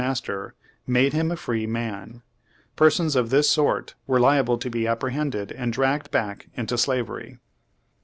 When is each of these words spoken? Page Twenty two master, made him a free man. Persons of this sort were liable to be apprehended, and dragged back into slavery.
Page 0.01 0.07
Twenty 0.23 0.23
two 0.23 0.31
master, 0.31 0.53
made 0.87 1.13
him 1.13 1.29
a 1.31 1.35
free 1.35 1.67
man. 1.67 2.23
Persons 2.75 3.15
of 3.15 3.29
this 3.29 3.47
sort 3.47 3.93
were 4.07 4.19
liable 4.19 4.57
to 4.57 4.67
be 4.67 4.87
apprehended, 4.87 5.51
and 5.51 5.71
dragged 5.71 6.09
back 6.09 6.47
into 6.57 6.75
slavery. 6.75 7.37